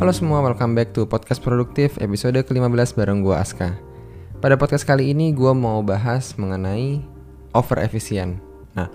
Halo 0.00 0.16
semua, 0.16 0.40
welcome 0.40 0.72
back 0.72 0.96
to 0.96 1.04
Podcast 1.04 1.44
Produktif 1.44 2.00
episode 2.00 2.40
ke-15 2.40 2.96
bareng 2.96 3.20
gue 3.20 3.36
Aska. 3.36 3.76
Pada 4.40 4.56
podcast 4.56 4.88
kali 4.88 5.12
ini 5.12 5.28
gue 5.36 5.52
mau 5.52 5.84
bahas 5.84 6.40
mengenai 6.40 7.04
over 7.52 7.76
efisien. 7.84 8.40
Nah, 8.72 8.88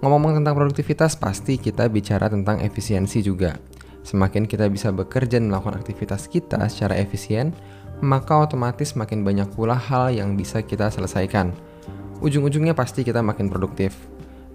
ngomong-ngomong 0.00 0.40
tentang 0.40 0.56
produktivitas 0.56 1.12
pasti 1.20 1.60
kita 1.60 1.84
bicara 1.92 2.32
tentang 2.32 2.64
efisiensi 2.64 3.20
juga. 3.20 3.60
Semakin 4.00 4.48
kita 4.48 4.72
bisa 4.72 4.88
bekerja 4.96 5.36
dan 5.36 5.52
melakukan 5.52 5.76
aktivitas 5.76 6.24
kita 6.24 6.64
secara 6.72 6.96
efisien, 6.96 7.52
maka 8.00 8.40
otomatis 8.40 8.96
makin 8.96 9.28
banyak 9.28 9.52
pula 9.52 9.76
hal 9.76 10.08
yang 10.08 10.40
bisa 10.40 10.64
kita 10.64 10.88
selesaikan. 10.88 11.52
Ujung-ujungnya 12.24 12.72
pasti 12.72 13.04
kita 13.04 13.20
makin 13.20 13.52
produktif. 13.52 13.92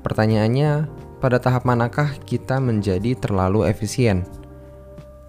Pertanyaannya, 0.01 0.89
pada 1.21 1.37
tahap 1.37 1.61
manakah 1.61 2.09
kita 2.25 2.57
menjadi 2.57 3.13
terlalu 3.13 3.69
efisien? 3.69 4.40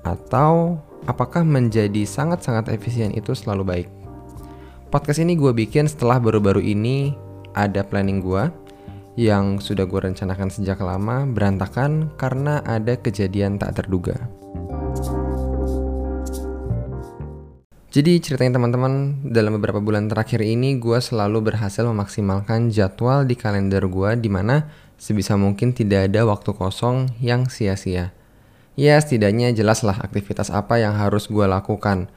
Atau 0.03 0.83
apakah 1.07 1.47
menjadi 1.47 2.03
sangat-sangat 2.03 2.71
efisien 2.75 3.15
itu 3.15 3.35
selalu 3.39 3.63
baik? 3.63 3.89
Podcast 4.91 5.23
ini 5.23 5.39
gue 5.39 5.55
bikin 5.55 5.87
setelah 5.89 6.19
baru-baru 6.19 6.61
ini 6.61 7.15
ada 7.55 7.87
planning 7.87 8.21
gue 8.21 8.51
yang 9.17 9.63
sudah 9.63 9.87
gue 9.87 10.01
rencanakan 10.03 10.51
sejak 10.51 10.83
lama 10.83 11.25
berantakan 11.29 12.11
karena 12.19 12.61
ada 12.67 12.99
kejadian 12.99 13.63
tak 13.63 13.79
terduga. 13.79 14.17
Jadi 17.93 18.25
ceritain 18.25 18.57
teman-teman, 18.57 19.21
dalam 19.21 19.61
beberapa 19.61 19.77
bulan 19.77 20.09
terakhir 20.09 20.41
ini 20.41 20.81
gue 20.81 20.97
selalu 20.97 21.53
berhasil 21.53 21.85
memaksimalkan 21.85 22.73
jadwal 22.73 23.29
di 23.29 23.37
kalender 23.37 23.85
gue 23.85 24.17
di 24.17 24.33
mana 24.33 24.65
sebisa 24.97 25.37
mungkin 25.37 25.77
tidak 25.77 26.09
ada 26.09 26.25
waktu 26.25 26.57
kosong 26.57 27.13
yang 27.21 27.53
sia-sia. 27.53 28.17
Ya 28.73 28.97
setidaknya 28.97 29.53
jelaslah 29.53 30.01
aktivitas 30.01 30.49
apa 30.49 30.81
yang 30.81 30.97
harus 30.97 31.29
gue 31.29 31.45
lakukan. 31.45 32.09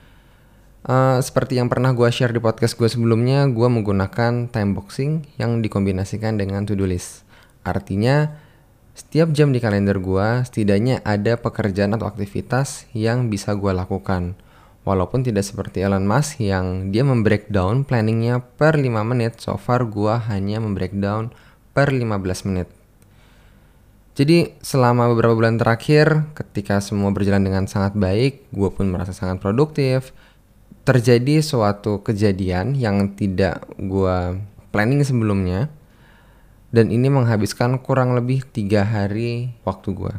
Uh, 0.86 1.18
seperti 1.18 1.58
yang 1.58 1.68
pernah 1.68 1.92
gue 1.92 2.08
share 2.14 2.32
di 2.32 2.40
podcast 2.40 2.78
gue 2.78 2.86
sebelumnya, 2.86 3.50
gue 3.50 3.68
menggunakan 3.68 4.48
time 4.54 4.72
boxing 4.78 5.26
yang 5.42 5.60
dikombinasikan 5.60 6.38
dengan 6.38 6.64
to-do 6.64 6.86
list. 6.86 7.26
Artinya, 7.66 8.38
setiap 8.94 9.34
jam 9.34 9.50
di 9.50 9.60
kalender 9.60 9.98
gue, 9.98 10.46
setidaknya 10.46 11.02
ada 11.02 11.42
pekerjaan 11.42 11.98
atau 11.98 12.06
aktivitas 12.06 12.86
yang 12.94 13.34
bisa 13.34 13.58
gue 13.58 13.74
lakukan. 13.74 14.38
Walaupun 14.86 15.26
tidak 15.26 15.42
seperti 15.42 15.82
Elon 15.82 16.06
Musk 16.06 16.38
yang 16.38 16.94
dia 16.94 17.02
membreakdown 17.02 17.90
planningnya 17.90 18.46
per 18.56 18.78
5 18.78 18.86
menit, 19.02 19.42
so 19.42 19.58
far 19.58 19.82
gua 19.90 20.22
hanya 20.30 20.62
membreakdown 20.62 21.34
per 21.74 21.90
15 21.90 22.46
menit. 22.46 22.70
Jadi 24.16 24.56
selama 24.64 25.12
beberapa 25.12 25.36
bulan 25.36 25.60
terakhir 25.60 26.32
ketika 26.40 26.80
semua 26.80 27.12
berjalan 27.12 27.44
dengan 27.44 27.68
sangat 27.68 28.00
baik, 28.00 28.48
gue 28.48 28.70
pun 28.72 28.88
merasa 28.88 29.12
sangat 29.12 29.44
produktif. 29.44 30.16
Terjadi 30.88 31.44
suatu 31.44 32.00
kejadian 32.00 32.80
yang 32.80 33.12
tidak 33.20 33.68
gue 33.76 34.40
planning 34.72 35.04
sebelumnya 35.04 35.68
dan 36.72 36.96
ini 36.96 37.12
menghabiskan 37.12 37.76
kurang 37.84 38.16
lebih 38.16 38.48
tiga 38.56 38.88
hari 38.88 39.52
waktu 39.68 39.92
gue. 39.92 40.14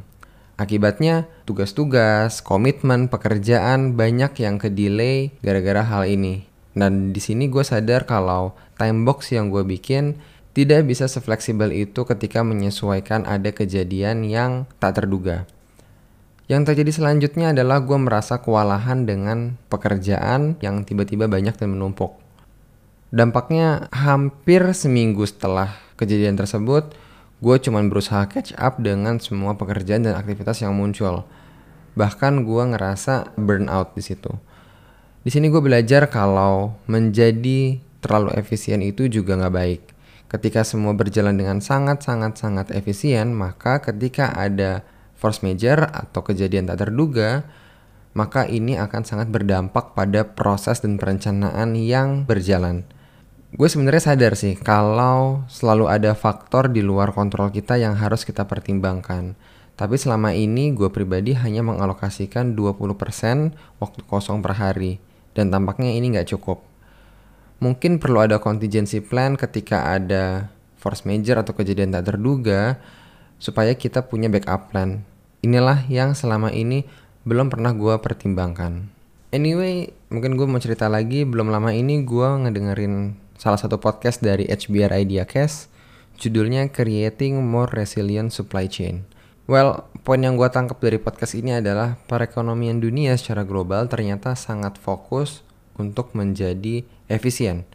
Akibatnya 0.61 1.29
tugas-tugas, 1.49 2.45
komitmen, 2.45 3.09
pekerjaan 3.09 3.97
banyak 3.97 4.33
yang 4.41 4.61
ke 4.61 4.69
delay 4.73 5.33
gara-gara 5.41 5.81
hal 5.85 6.05
ini. 6.05 6.45
Dan 6.77 7.17
di 7.17 7.21
sini 7.25 7.49
gue 7.49 7.65
sadar 7.65 8.05
kalau 8.05 8.53
time 8.77 9.09
box 9.09 9.33
yang 9.33 9.49
gue 9.49 9.65
bikin 9.65 10.21
tidak 10.57 10.89
bisa 10.89 11.05
sefleksibel 11.05 11.69
itu 11.69 12.09
ketika 12.09 12.41
menyesuaikan 12.41 13.29
ada 13.29 13.53
kejadian 13.53 14.25
yang 14.25 14.65
tak 14.81 14.97
terduga. 14.97 15.45
Yang 16.49 16.73
terjadi 16.73 16.93
selanjutnya 16.97 17.53
adalah 17.53 17.85
gue 17.85 17.99
merasa 18.01 18.41
kewalahan 18.41 19.05
dengan 19.05 19.61
pekerjaan 19.69 20.57
yang 20.65 20.89
tiba-tiba 20.89 21.29
banyak 21.29 21.61
dan 21.61 21.77
menumpuk. 21.77 22.17
Dampaknya 23.13 23.93
hampir 23.93 24.65
seminggu 24.73 25.29
setelah 25.29 25.77
kejadian 26.01 26.41
tersebut, 26.41 26.89
gue 27.45 27.57
cuman 27.61 27.93
berusaha 27.93 28.25
catch 28.25 28.57
up 28.57 28.81
dengan 28.81 29.21
semua 29.21 29.61
pekerjaan 29.61 30.09
dan 30.09 30.17
aktivitas 30.17 30.65
yang 30.65 30.73
muncul. 30.73 31.29
Bahkan 32.01 32.49
gue 32.49 32.63
ngerasa 32.73 33.37
burnout 33.37 33.93
di 33.93 34.01
situ. 34.01 34.33
Di 35.21 35.29
sini 35.29 35.53
gue 35.53 35.61
belajar 35.61 36.09
kalau 36.09 36.81
menjadi 36.89 37.77
terlalu 38.01 38.33
efisien 38.41 38.81
itu 38.81 39.05
juga 39.13 39.37
nggak 39.37 39.53
baik. 39.53 39.86
Ketika 40.37 40.69
semua 40.69 40.93
berjalan 40.93 41.41
dengan 41.41 41.65
sangat-sangat-sangat 41.65 42.77
efisien, 42.77 43.33
maka 43.33 43.81
ketika 43.81 44.37
ada 44.37 44.85
force 45.17 45.41
major 45.41 45.89
atau 45.89 46.21
kejadian 46.21 46.69
tak 46.69 46.85
terduga, 46.85 47.49
maka 48.13 48.45
ini 48.45 48.77
akan 48.77 49.01
sangat 49.01 49.33
berdampak 49.33 49.97
pada 49.97 50.29
proses 50.29 50.85
dan 50.85 51.01
perencanaan 51.01 51.73
yang 51.73 52.29
berjalan 52.29 52.85
gue 53.57 53.69
sebenarnya 53.73 54.13
sadar 54.13 54.37
sih 54.37 54.53
kalau 54.53 55.47
selalu 55.49 55.89
ada 55.89 56.13
faktor 56.13 56.69
di 56.69 56.85
luar 56.85 57.17
kontrol 57.17 57.49
kita 57.49 57.81
yang 57.81 57.97
harus 57.97 58.27
kita 58.29 58.45
pertimbangkan. 58.45 59.33
Tapi 59.77 59.97
selama 59.97 60.37
ini 60.37 60.73
gue 60.77 60.93
pribadi 60.93 61.33
hanya 61.37 61.65
mengalokasikan 61.65 62.53
20% 62.53 63.57
waktu 63.81 64.01
kosong 64.09 64.41
per 64.41 64.57
hari. 64.57 65.01
Dan 65.37 65.53
tampaknya 65.53 65.93
ini 65.93 66.17
nggak 66.17 66.33
cukup. 66.33 66.65
Mungkin 67.57 67.97
perlu 67.97 68.21
ada 68.21 68.37
contingency 68.37 69.01
plan 69.01 69.35
ketika 69.41 69.97
ada 69.97 70.53
force 70.77 71.09
major 71.09 71.41
atau 71.41 71.57
kejadian 71.57 71.91
tak 71.97 72.13
terduga 72.13 72.77
supaya 73.41 73.73
kita 73.73 74.05
punya 74.05 74.29
backup 74.29 74.69
plan. 74.73 75.03
Inilah 75.41 75.89
yang 75.89 76.13
selama 76.13 76.53
ini 76.53 76.85
belum 77.25 77.49
pernah 77.49 77.73
gue 77.73 77.97
pertimbangkan. 77.99 78.93
Anyway, 79.35 79.91
mungkin 80.13 80.39
gue 80.39 80.47
mau 80.47 80.63
cerita 80.63 80.87
lagi, 80.87 81.27
belum 81.27 81.51
lama 81.51 81.75
ini 81.75 82.07
gue 82.07 82.29
ngedengerin 82.47 83.19
salah 83.37 83.61
satu 83.61 83.77
podcast 83.77 84.23
dari 84.23 84.49
HBR 84.49 84.97
Ideacast, 85.03 85.69
judulnya 86.17 86.71
Creating 86.73 87.41
More 87.43 87.69
Resilient 87.69 88.33
Supply 88.33 88.71
Chain. 88.71 89.05
Well, 89.47 89.87
poin 90.03 90.23
yang 90.23 90.35
gue 90.35 90.49
tangkap 90.51 90.81
dari 90.83 90.99
podcast 90.99 91.39
ini 91.39 91.59
adalah 91.59 92.01
perekonomian 92.11 92.83
dunia 92.83 93.15
secara 93.15 93.47
global 93.47 93.87
ternyata 93.87 94.35
sangat 94.35 94.75
fokus 94.81 95.47
untuk 95.79 96.17
menjadi 96.19 96.83
efisien. 97.11 97.69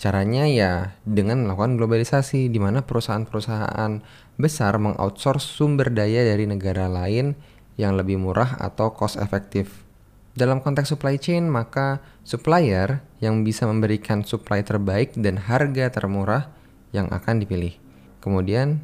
Caranya 0.00 0.48
ya 0.48 0.96
dengan 1.04 1.44
melakukan 1.44 1.76
globalisasi 1.76 2.48
di 2.48 2.56
mana 2.56 2.84
perusahaan-perusahaan 2.84 4.00
besar 4.40 4.80
mengoutsource 4.80 5.44
sumber 5.44 5.92
daya 5.92 6.24
dari 6.24 6.48
negara 6.48 6.88
lain 6.88 7.36
yang 7.76 7.96
lebih 7.96 8.16
murah 8.16 8.56
atau 8.56 8.96
cost 8.96 9.20
efektif 9.20 9.90
dalam 10.30 10.62
konteks 10.62 10.94
supply 10.94 11.18
chain, 11.18 11.50
maka 11.50 11.98
supplier 12.22 13.02
yang 13.18 13.42
bisa 13.42 13.66
memberikan 13.66 14.22
supply 14.22 14.62
terbaik 14.62 15.12
dan 15.18 15.36
harga 15.36 15.90
termurah 15.90 16.54
yang 16.94 17.10
akan 17.10 17.42
dipilih. 17.42 17.74
Kemudian 18.22 18.78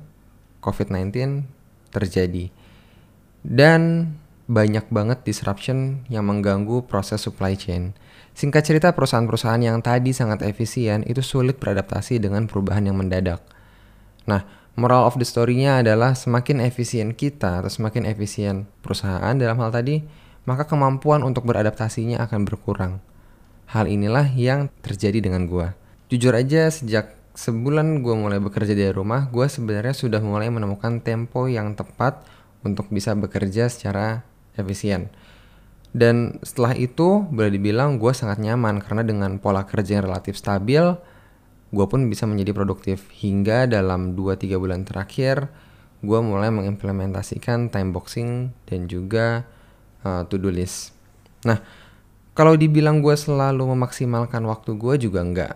COVID-19 0.58 1.46
terjadi. 1.94 2.50
Dan 3.46 4.10
banyak 4.46 4.86
banget 4.94 5.26
disruption 5.26 6.06
yang 6.06 6.30
mengganggu 6.30 6.86
proses 6.86 7.18
supply 7.22 7.58
chain. 7.58 7.98
Singkat 8.36 8.62
cerita, 8.62 8.88
perusahaan-perusahaan 8.94 9.58
yang 9.58 9.82
tadi 9.82 10.14
sangat 10.14 10.46
efisien 10.46 11.02
itu 11.02 11.18
sulit 11.18 11.58
beradaptasi 11.58 12.22
dengan 12.22 12.46
perubahan 12.46 12.86
yang 12.86 12.94
mendadak. 12.94 13.42
Nah, 14.30 14.46
moral 14.78 15.08
of 15.08 15.18
the 15.18 15.26
story-nya 15.26 15.82
adalah 15.82 16.14
semakin 16.14 16.62
efisien 16.62 17.16
kita 17.16 17.64
atau 17.64 17.70
semakin 17.72 18.06
efisien 18.06 18.70
perusahaan 18.86 19.34
dalam 19.34 19.58
hal 19.58 19.74
tadi, 19.74 20.06
maka 20.46 20.62
kemampuan 20.68 21.26
untuk 21.26 21.42
beradaptasinya 21.48 22.22
akan 22.22 22.46
berkurang. 22.46 23.02
Hal 23.66 23.90
inilah 23.90 24.30
yang 24.30 24.70
terjadi 24.78 25.18
dengan 25.18 25.50
gue. 25.50 25.74
Jujur 26.06 26.38
aja 26.38 26.70
sejak 26.70 27.18
sebulan 27.34 27.98
gue 28.06 28.14
mulai 28.14 28.38
bekerja 28.38 28.78
dari 28.78 28.94
rumah, 28.94 29.26
gue 29.26 29.50
sebenarnya 29.50 29.90
sudah 29.90 30.22
mulai 30.22 30.46
menemukan 30.54 31.03
tempo 31.03 31.50
yang 31.50 31.74
tepat 31.74 32.22
untuk 32.62 32.86
bisa 32.94 33.16
bekerja 33.18 33.66
secara 33.66 34.22
efisien. 34.56 35.12
Dan 35.97 36.36
setelah 36.44 36.76
itu 36.76 37.24
boleh 37.24 37.48
dibilang 37.48 37.97
gue 37.97 38.12
sangat 38.12 38.36
nyaman 38.36 38.84
karena 38.84 39.00
dengan 39.00 39.41
pola 39.41 39.64
kerja 39.64 39.97
yang 39.97 40.04
relatif 40.04 40.36
stabil, 40.36 40.82
gue 41.72 41.86
pun 41.88 42.04
bisa 42.12 42.28
menjadi 42.28 42.53
produktif. 42.53 43.08
Hingga 43.16 43.64
dalam 43.70 44.12
2-3 44.12 44.60
bulan 44.60 44.84
terakhir, 44.84 45.48
gue 46.04 46.20
mulai 46.20 46.53
mengimplementasikan 46.53 47.72
time 47.72 47.97
boxing 47.97 48.53
dan 48.68 48.84
juga 48.92 49.48
uh, 50.04 50.28
to-do 50.28 50.53
list. 50.53 50.92
Nah, 51.48 51.64
kalau 52.36 52.52
dibilang 52.52 53.00
gue 53.00 53.16
selalu 53.16 53.72
memaksimalkan 53.72 54.44
waktu 54.44 54.76
gue 54.76 55.09
juga 55.09 55.24
enggak. 55.24 55.54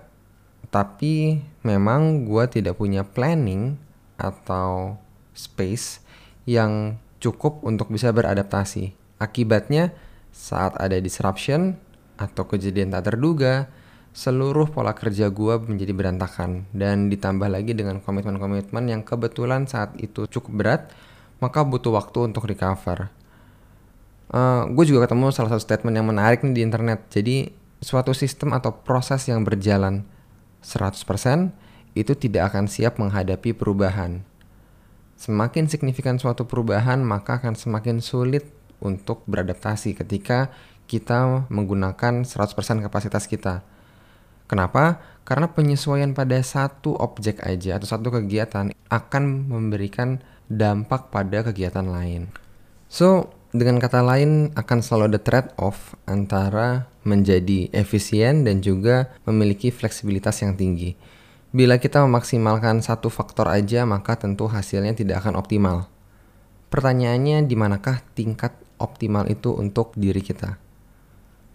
Tapi 0.72 1.42
memang 1.66 2.24
gue 2.24 2.44
tidak 2.48 2.80
punya 2.80 3.04
planning 3.04 3.76
atau 4.16 4.96
space 5.36 6.00
yang 6.48 6.96
cukup 7.20 7.62
untuk 7.62 7.92
bisa 7.92 8.10
beradaptasi. 8.10 8.96
Akibatnya 9.20 9.92
saat 10.32 10.74
ada 10.80 10.96
disruption 10.96 11.76
atau 12.16 12.48
kejadian 12.48 12.96
tak 12.96 13.12
terduga, 13.12 13.68
seluruh 14.10 14.72
pola 14.72 14.96
kerja 14.96 15.30
gue 15.30 15.54
menjadi 15.62 15.92
berantakan 15.94 16.66
dan 16.74 17.06
ditambah 17.12 17.46
lagi 17.46 17.76
dengan 17.76 18.02
komitmen-komitmen 18.02 18.90
yang 18.90 19.02
kebetulan 19.06 19.70
saat 19.70 19.94
itu 20.02 20.26
cukup 20.26 20.52
berat, 20.52 20.82
maka 21.38 21.62
butuh 21.62 21.94
waktu 21.94 22.32
untuk 22.32 22.48
recover. 22.48 23.12
Uh, 24.30 24.66
gue 24.70 24.84
juga 24.86 25.06
ketemu 25.10 25.34
salah 25.34 25.54
satu 25.54 25.62
statement 25.62 25.94
yang 25.94 26.06
menarik 26.06 26.42
nih 26.46 26.54
di 26.54 26.62
internet. 26.62 27.10
Jadi 27.10 27.50
suatu 27.82 28.14
sistem 28.14 28.54
atau 28.54 28.70
proses 28.70 29.26
yang 29.26 29.42
berjalan 29.42 30.06
100% 30.62 31.02
itu 31.98 32.12
tidak 32.14 32.54
akan 32.54 32.70
siap 32.70 33.02
menghadapi 33.02 33.50
perubahan. 33.56 34.22
Semakin 35.20 35.68
signifikan 35.68 36.16
suatu 36.16 36.48
perubahan, 36.48 37.04
maka 37.04 37.36
akan 37.36 37.52
semakin 37.52 38.00
sulit 38.00 38.48
untuk 38.80 39.20
beradaptasi 39.28 39.92
ketika 39.92 40.48
kita 40.88 41.44
menggunakan 41.52 42.24
100% 42.24 42.80
kapasitas 42.80 43.28
kita. 43.28 43.60
Kenapa? 44.48 45.04
Karena 45.28 45.52
penyesuaian 45.52 46.16
pada 46.16 46.40
satu 46.40 46.96
objek 46.96 47.44
aja 47.44 47.76
atau 47.76 47.84
satu 47.84 48.08
kegiatan 48.08 48.72
akan 48.88 49.24
memberikan 49.52 50.24
dampak 50.48 51.12
pada 51.12 51.44
kegiatan 51.44 51.84
lain. 51.84 52.32
So, 52.88 53.28
dengan 53.52 53.76
kata 53.76 54.00
lain 54.00 54.56
akan 54.56 54.78
selalu 54.80 55.04
ada 55.14 55.20
trade-off 55.20 56.00
antara 56.08 56.88
menjadi 57.04 57.68
efisien 57.76 58.48
dan 58.48 58.64
juga 58.64 59.12
memiliki 59.28 59.68
fleksibilitas 59.68 60.40
yang 60.40 60.56
tinggi. 60.56 60.96
Bila 61.50 61.82
kita 61.82 61.98
memaksimalkan 62.06 62.78
satu 62.78 63.10
faktor 63.10 63.50
aja, 63.50 63.82
maka 63.82 64.14
tentu 64.14 64.46
hasilnya 64.46 64.94
tidak 64.94 65.26
akan 65.26 65.34
optimal. 65.34 65.90
Pertanyaannya, 66.70 67.42
di 67.42 67.58
manakah 67.58 67.98
tingkat 68.14 68.54
optimal 68.78 69.26
itu 69.26 69.50
untuk 69.50 69.90
diri 69.98 70.22
kita? 70.22 70.62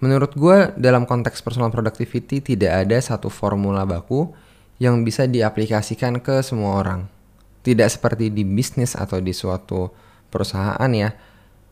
Menurut 0.03 0.35
gue, 0.35 0.75
dalam 0.75 1.07
konteks 1.07 1.39
personal 1.39 1.71
productivity 1.71 2.43
tidak 2.43 2.83
ada 2.83 2.99
satu 2.99 3.31
formula 3.31 3.87
baku 3.87 4.35
yang 4.83 5.07
bisa 5.07 5.23
diaplikasikan 5.23 6.19
ke 6.19 6.43
semua 6.43 6.83
orang. 6.83 7.07
Tidak 7.63 7.87
seperti 7.87 8.27
di 8.27 8.43
bisnis 8.43 8.99
atau 8.99 9.23
di 9.23 9.31
suatu 9.31 9.87
perusahaan 10.27 10.91
ya, 10.91 11.15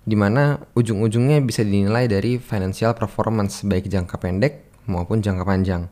di 0.08 0.16
mana 0.16 0.56
ujung-ujungnya 0.72 1.44
bisa 1.44 1.68
dinilai 1.68 2.08
dari 2.08 2.40
financial 2.40 2.96
performance 2.96 3.68
baik 3.68 3.92
jangka 3.92 4.16
pendek 4.16 4.64
maupun 4.88 5.20
jangka 5.20 5.44
panjang. 5.44 5.92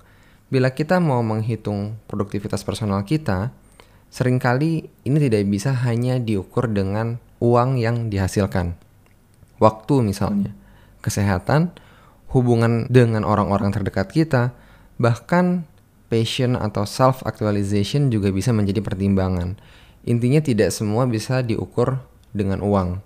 Bila 0.51 0.75
kita 0.75 0.99
mau 0.99 1.23
menghitung 1.23 1.95
produktivitas 2.11 2.67
personal 2.67 3.07
kita, 3.07 3.55
sering 4.11 4.35
kali 4.35 4.91
ini 5.07 5.17
tidak 5.23 5.47
bisa 5.47 5.71
hanya 5.71 6.19
diukur 6.19 6.67
dengan 6.67 7.23
uang 7.39 7.79
yang 7.79 8.11
dihasilkan. 8.11 8.75
Waktu 9.63 10.03
misalnya, 10.03 10.51
kesehatan, 10.99 11.71
hubungan 12.35 12.91
dengan 12.91 13.23
orang-orang 13.23 13.71
terdekat 13.71 14.11
kita, 14.11 14.51
bahkan 14.99 15.63
passion 16.11 16.59
atau 16.59 16.83
self 16.83 17.23
actualization 17.23 18.11
juga 18.11 18.27
bisa 18.35 18.51
menjadi 18.51 18.83
pertimbangan. 18.83 19.55
Intinya 20.03 20.43
tidak 20.43 20.75
semua 20.75 21.07
bisa 21.07 21.39
diukur 21.47 22.03
dengan 22.35 22.59
uang. 22.59 22.99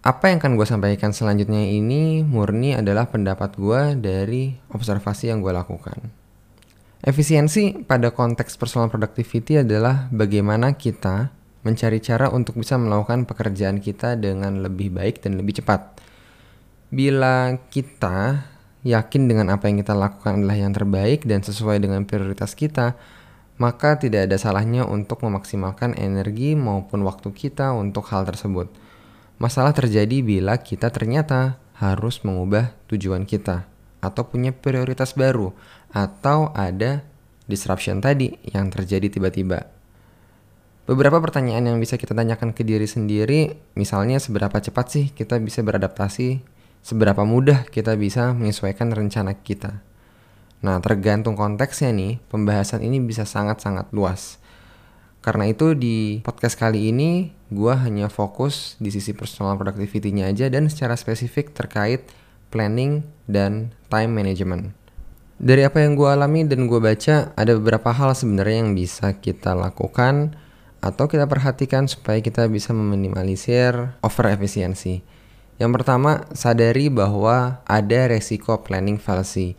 Apa 0.00 0.32
yang 0.32 0.40
akan 0.40 0.56
gue 0.56 0.64
sampaikan 0.64 1.12
selanjutnya 1.12 1.68
ini 1.68 2.24
murni 2.24 2.72
adalah 2.72 3.12
pendapat 3.12 3.60
gue 3.60 4.00
dari 4.00 4.56
observasi 4.72 5.28
yang 5.28 5.44
gue 5.44 5.52
lakukan. 5.52 6.17
Efisiensi 6.98 7.86
pada 7.86 8.10
konteks 8.10 8.58
personal 8.58 8.90
productivity 8.90 9.62
adalah 9.62 10.10
bagaimana 10.10 10.74
kita 10.74 11.30
mencari 11.62 12.02
cara 12.02 12.26
untuk 12.34 12.58
bisa 12.58 12.74
melakukan 12.74 13.22
pekerjaan 13.22 13.78
kita 13.78 14.18
dengan 14.18 14.66
lebih 14.66 14.90
baik 14.90 15.22
dan 15.22 15.38
lebih 15.38 15.62
cepat. 15.62 15.94
Bila 16.90 17.54
kita 17.70 18.50
yakin 18.82 19.30
dengan 19.30 19.54
apa 19.54 19.70
yang 19.70 19.78
kita 19.78 19.94
lakukan 19.94 20.42
adalah 20.42 20.58
yang 20.58 20.74
terbaik 20.74 21.22
dan 21.22 21.38
sesuai 21.46 21.78
dengan 21.78 22.02
prioritas 22.02 22.58
kita, 22.58 22.98
maka 23.62 23.94
tidak 23.94 24.26
ada 24.26 24.34
salahnya 24.34 24.82
untuk 24.82 25.22
memaksimalkan 25.22 25.94
energi 25.94 26.58
maupun 26.58 27.06
waktu 27.06 27.30
kita 27.30 27.78
untuk 27.78 28.10
hal 28.10 28.26
tersebut. 28.26 28.74
Masalah 29.38 29.70
terjadi 29.70 30.18
bila 30.18 30.58
kita 30.58 30.90
ternyata 30.90 31.62
harus 31.78 32.26
mengubah 32.26 32.74
tujuan 32.90 33.22
kita 33.22 33.77
atau 33.98 34.26
punya 34.26 34.54
prioritas 34.54 35.14
baru 35.14 35.54
atau 35.90 36.52
ada 36.54 37.02
disruption 37.48 37.98
tadi 37.98 38.36
yang 38.52 38.68
terjadi 38.68 39.08
tiba-tiba. 39.08 39.66
Beberapa 40.88 41.20
pertanyaan 41.20 41.68
yang 41.68 41.78
bisa 41.80 42.00
kita 42.00 42.16
tanyakan 42.16 42.56
ke 42.56 42.64
diri 42.64 42.88
sendiri, 42.88 43.60
misalnya 43.76 44.16
seberapa 44.16 44.56
cepat 44.56 44.86
sih 44.88 45.04
kita 45.12 45.36
bisa 45.36 45.60
beradaptasi 45.60 46.40
seberapa 46.80 47.26
mudah 47.28 47.68
kita 47.68 47.92
bisa 48.00 48.32
menyesuaikan 48.32 48.88
rencana 48.96 49.36
kita. 49.36 49.84
Nah, 50.64 50.80
tergantung 50.82 51.38
konteksnya 51.38 51.94
nih, 51.94 52.18
pembahasan 52.32 52.82
ini 52.82 52.98
bisa 52.98 53.22
sangat-sangat 53.22 53.92
luas. 53.94 54.42
Karena 55.22 55.46
itu 55.50 55.76
di 55.76 56.24
podcast 56.24 56.56
kali 56.56 56.90
ini, 56.90 57.36
gue 57.52 57.74
hanya 57.74 58.08
fokus 58.08 58.74
di 58.80 58.88
sisi 58.88 59.12
personal 59.12 59.60
productivity-nya 59.60 60.30
aja 60.30 60.48
dan 60.48 60.66
secara 60.72 60.96
spesifik 60.96 61.52
terkait 61.52 62.08
planning 62.48 63.04
dan 63.28 63.72
time 63.92 64.12
management. 64.12 64.72
Dari 65.38 65.62
apa 65.62 65.86
yang 65.86 65.94
gue 65.94 66.10
alami 66.10 66.42
dan 66.50 66.66
gue 66.66 66.82
baca, 66.82 67.30
ada 67.38 67.52
beberapa 67.54 67.94
hal 67.94 68.10
sebenarnya 68.18 68.66
yang 68.66 68.74
bisa 68.74 69.14
kita 69.14 69.54
lakukan 69.54 70.34
atau 70.82 71.06
kita 71.06 71.30
perhatikan 71.30 71.86
supaya 71.86 72.18
kita 72.18 72.50
bisa 72.50 72.74
meminimalisir 72.74 73.94
over 74.02 74.26
efisiensi. 74.34 74.98
Yang 75.58 75.70
pertama, 75.78 76.26
sadari 76.34 76.90
bahwa 76.90 77.62
ada 77.66 78.00
resiko 78.10 78.62
planning 78.62 78.98
fallacy, 78.98 79.58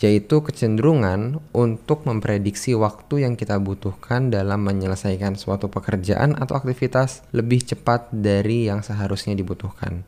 yaitu 0.00 0.44
kecenderungan 0.44 1.40
untuk 1.56 2.04
memprediksi 2.04 2.76
waktu 2.76 3.28
yang 3.28 3.34
kita 3.36 3.56
butuhkan 3.60 4.32
dalam 4.32 4.64
menyelesaikan 4.64 5.40
suatu 5.40 5.72
pekerjaan 5.72 6.36
atau 6.36 6.56
aktivitas 6.56 7.24
lebih 7.32 7.64
cepat 7.64 8.12
dari 8.12 8.68
yang 8.68 8.84
seharusnya 8.84 9.36
dibutuhkan. 9.36 10.04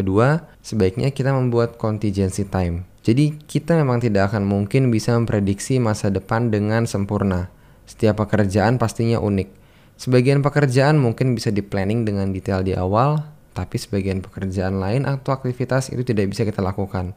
Kedua, 0.00 0.48
sebaiknya 0.64 1.12
kita 1.12 1.28
membuat 1.36 1.76
contingency 1.76 2.48
time. 2.48 2.88
Jadi, 3.04 3.36
kita 3.44 3.76
memang 3.76 4.00
tidak 4.00 4.32
akan 4.32 4.48
mungkin 4.48 4.88
bisa 4.88 5.12
memprediksi 5.12 5.76
masa 5.76 6.08
depan 6.08 6.48
dengan 6.48 6.88
sempurna. 6.88 7.52
Setiap 7.84 8.24
pekerjaan 8.24 8.80
pastinya 8.80 9.20
unik. 9.20 9.52
Sebagian 10.00 10.40
pekerjaan 10.40 10.96
mungkin 10.96 11.36
bisa 11.36 11.52
di-planning 11.52 12.08
dengan 12.08 12.32
detail 12.32 12.64
di 12.64 12.72
awal, 12.72 13.28
tapi 13.52 13.76
sebagian 13.76 14.24
pekerjaan 14.24 14.80
lain 14.80 15.04
atau 15.04 15.36
aktivitas 15.36 15.92
itu 15.92 16.00
tidak 16.00 16.32
bisa 16.32 16.48
kita 16.48 16.64
lakukan. 16.64 17.12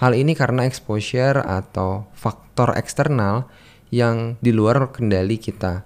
Hal 0.00 0.16
ini 0.16 0.32
karena 0.32 0.64
exposure 0.64 1.44
atau 1.44 2.08
faktor 2.16 2.72
eksternal 2.80 3.52
yang 3.92 4.40
di 4.40 4.48
luar 4.48 4.96
kendali 4.96 5.36
kita. 5.36 5.84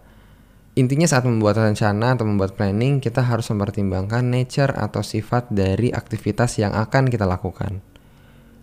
Intinya 0.78 1.10
saat 1.10 1.26
membuat 1.26 1.58
rencana 1.58 2.14
atau 2.14 2.22
membuat 2.22 2.54
planning, 2.54 3.02
kita 3.02 3.18
harus 3.18 3.50
mempertimbangkan 3.50 4.22
nature 4.22 4.70
atau 4.78 5.02
sifat 5.02 5.50
dari 5.50 5.90
aktivitas 5.90 6.54
yang 6.62 6.70
akan 6.70 7.10
kita 7.10 7.26
lakukan. 7.26 7.82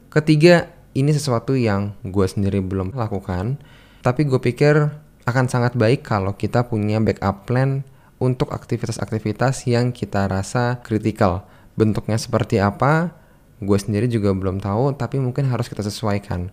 Ketiga, 0.07 0.71
ini 0.95 1.11
sesuatu 1.11 1.59
yang 1.59 1.91
gue 2.07 2.23
sendiri 2.23 2.63
belum 2.63 2.95
lakukan, 2.95 3.59
tapi 3.99 4.23
gue 4.23 4.39
pikir 4.39 4.95
akan 5.27 5.45
sangat 5.51 5.75
baik 5.75 6.07
kalau 6.07 6.31
kita 6.39 6.63
punya 6.63 7.03
backup 7.03 7.43
plan 7.43 7.83
untuk 8.15 8.55
aktivitas-aktivitas 8.55 9.67
yang 9.67 9.91
kita 9.91 10.31
rasa 10.31 10.79
kritikal. 10.87 11.43
Bentuknya 11.75 12.15
seperti 12.15 12.63
apa, 12.63 13.11
gue 13.59 13.75
sendiri 13.75 14.07
juga 14.07 14.31
belum 14.31 14.63
tahu, 14.63 14.95
tapi 14.95 15.19
mungkin 15.19 15.51
harus 15.51 15.67
kita 15.67 15.83
sesuaikan. 15.83 16.47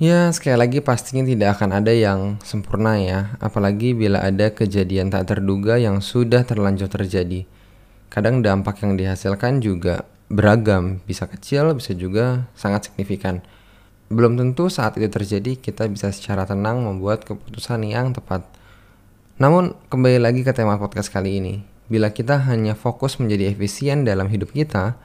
Ya, 0.00 0.32
sekali 0.32 0.56
lagi 0.56 0.80
pastinya 0.80 1.20
tidak 1.28 1.60
akan 1.60 1.76
ada 1.76 1.92
yang 1.92 2.40
sempurna 2.40 2.96
ya, 2.96 3.36
apalagi 3.36 3.92
bila 3.92 4.24
ada 4.24 4.48
kejadian 4.48 5.12
tak 5.12 5.28
terduga 5.28 5.76
yang 5.76 6.00
sudah 6.00 6.40
terlanjur 6.40 6.88
terjadi. 6.88 7.44
Kadang 8.08 8.40
dampak 8.40 8.80
yang 8.80 8.96
dihasilkan 8.96 9.60
juga 9.60 10.08
beragam, 10.32 11.04
bisa 11.04 11.28
kecil, 11.28 11.76
bisa 11.76 11.92
juga 11.92 12.48
sangat 12.56 12.88
signifikan. 12.88 13.44
Belum 14.08 14.40
tentu 14.40 14.72
saat 14.72 14.96
itu 14.96 15.04
terjadi 15.12 15.60
kita 15.60 15.84
bisa 15.92 16.08
secara 16.16 16.48
tenang 16.48 16.80
membuat 16.80 17.28
keputusan 17.28 17.84
yang 17.84 18.16
tepat. 18.16 18.48
Namun, 19.36 19.76
kembali 19.92 20.16
lagi 20.16 20.48
ke 20.48 20.56
tema 20.56 20.80
podcast 20.80 21.12
kali 21.12 21.44
ini. 21.44 21.60
Bila 21.92 22.08
kita 22.08 22.40
hanya 22.48 22.72
fokus 22.72 23.20
menjadi 23.20 23.52
efisien 23.52 24.08
dalam 24.08 24.32
hidup 24.32 24.56
kita, 24.56 24.96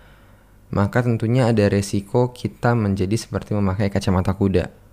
maka 0.72 1.04
tentunya 1.04 1.52
ada 1.52 1.68
resiko 1.68 2.32
kita 2.32 2.80
menjadi 2.80 3.20
seperti 3.20 3.52
memakai 3.60 3.92
kacamata 3.92 4.32
kuda. 4.32 4.85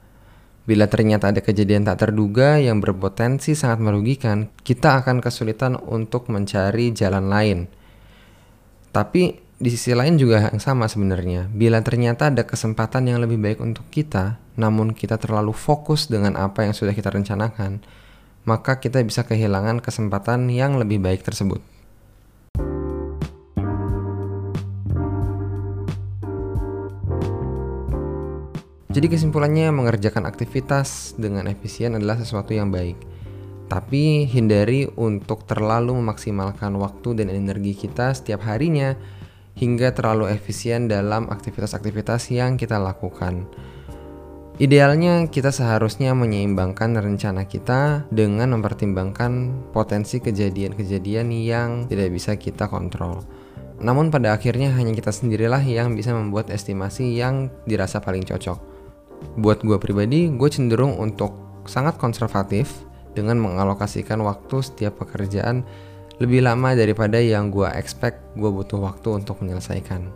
Bila 0.62 0.86
ternyata 0.86 1.34
ada 1.34 1.42
kejadian 1.42 1.82
tak 1.82 2.06
terduga 2.06 2.62
yang 2.62 2.78
berpotensi 2.78 3.58
sangat 3.58 3.82
merugikan, 3.82 4.46
kita 4.62 5.02
akan 5.02 5.18
kesulitan 5.18 5.74
untuk 5.74 6.30
mencari 6.30 6.94
jalan 6.94 7.26
lain. 7.26 7.58
Tapi 8.94 9.42
di 9.58 9.70
sisi 9.70 9.90
lain 9.90 10.18
juga 10.18 10.50
yang 10.50 10.62
sama 10.62 10.86
sebenarnya. 10.86 11.50
Bila 11.50 11.82
ternyata 11.82 12.30
ada 12.30 12.46
kesempatan 12.46 13.10
yang 13.10 13.18
lebih 13.18 13.42
baik 13.42 13.58
untuk 13.58 13.86
kita, 13.90 14.38
namun 14.54 14.94
kita 14.94 15.18
terlalu 15.18 15.50
fokus 15.50 16.06
dengan 16.06 16.38
apa 16.38 16.62
yang 16.62 16.74
sudah 16.74 16.94
kita 16.94 17.10
rencanakan, 17.10 17.82
maka 18.46 18.78
kita 18.78 19.02
bisa 19.02 19.22
kehilangan 19.26 19.82
kesempatan 19.82 20.50
yang 20.50 20.78
lebih 20.78 21.02
baik 21.02 21.26
tersebut. 21.26 21.71
Jadi 28.92 29.08
kesimpulannya 29.08 29.72
mengerjakan 29.72 30.28
aktivitas 30.28 31.16
dengan 31.16 31.48
efisien 31.48 31.96
adalah 31.96 32.20
sesuatu 32.20 32.52
yang 32.52 32.68
baik. 32.68 33.00
Tapi 33.72 34.28
hindari 34.28 34.84
untuk 35.00 35.48
terlalu 35.48 35.96
memaksimalkan 35.96 36.76
waktu 36.76 37.24
dan 37.24 37.32
energi 37.32 37.72
kita 37.72 38.12
setiap 38.12 38.44
harinya 38.44 38.92
hingga 39.56 39.96
terlalu 39.96 40.28
efisien 40.28 40.92
dalam 40.92 41.32
aktivitas-aktivitas 41.32 42.36
yang 42.36 42.60
kita 42.60 42.76
lakukan. 42.76 43.48
Idealnya 44.60 45.24
kita 45.32 45.48
seharusnya 45.48 46.12
menyeimbangkan 46.12 46.92
rencana 47.00 47.48
kita 47.48 48.04
dengan 48.12 48.52
mempertimbangkan 48.60 49.56
potensi 49.72 50.20
kejadian-kejadian 50.20 51.32
yang 51.32 51.88
tidak 51.88 52.12
bisa 52.12 52.36
kita 52.36 52.68
kontrol. 52.68 53.24
Namun 53.80 54.12
pada 54.12 54.36
akhirnya 54.36 54.68
hanya 54.76 54.92
kita 54.92 55.16
sendirilah 55.16 55.64
yang 55.64 55.96
bisa 55.96 56.12
membuat 56.12 56.52
estimasi 56.52 57.16
yang 57.16 57.48
dirasa 57.64 58.04
paling 58.04 58.28
cocok. 58.28 58.71
Buat 59.38 59.64
gue 59.64 59.78
pribadi, 59.80 60.28
gue 60.28 60.48
cenderung 60.52 60.98
untuk 61.00 61.34
sangat 61.64 61.96
konservatif 61.96 62.84
dengan 63.12 63.38
mengalokasikan 63.38 64.20
waktu 64.24 64.64
setiap 64.64 65.04
pekerjaan 65.04 65.62
lebih 66.20 66.44
lama 66.44 66.76
daripada 66.76 67.18
yang 67.18 67.50
gue 67.50 67.66
expect 67.74 68.20
gue 68.38 68.50
butuh 68.50 68.78
waktu 68.78 69.22
untuk 69.22 69.42
menyelesaikan. 69.42 70.06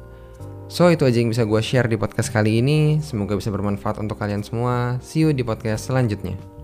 So 0.67 0.91
itu 0.91 1.07
aja 1.07 1.23
yang 1.23 1.31
bisa 1.31 1.47
gue 1.47 1.61
share 1.63 1.87
di 1.87 1.95
podcast 1.95 2.35
kali 2.35 2.59
ini. 2.59 2.99
Semoga 2.99 3.39
bisa 3.39 3.55
bermanfaat 3.55 4.03
untuk 4.03 4.19
kalian 4.19 4.43
semua. 4.43 4.99
See 4.99 5.23
you 5.23 5.31
di 5.31 5.47
podcast 5.47 5.91
selanjutnya. 5.91 6.56